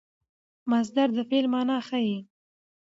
[0.69, 2.17] مصدر د فعل مانا ښيي.